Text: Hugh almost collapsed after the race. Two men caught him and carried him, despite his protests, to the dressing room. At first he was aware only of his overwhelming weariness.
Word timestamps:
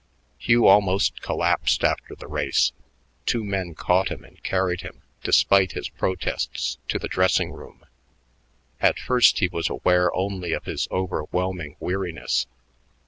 Hugh 0.39 0.65
almost 0.65 1.21
collapsed 1.21 1.83
after 1.83 2.15
the 2.15 2.25
race. 2.25 2.71
Two 3.27 3.43
men 3.43 3.75
caught 3.75 4.09
him 4.09 4.23
and 4.25 4.41
carried 4.41 4.81
him, 4.81 5.03
despite 5.23 5.73
his 5.73 5.89
protests, 5.89 6.79
to 6.87 6.97
the 6.97 7.07
dressing 7.07 7.51
room. 7.51 7.85
At 8.79 8.97
first 8.97 9.37
he 9.37 9.47
was 9.47 9.69
aware 9.69 10.11
only 10.15 10.53
of 10.53 10.65
his 10.65 10.87
overwhelming 10.89 11.75
weariness. 11.79 12.47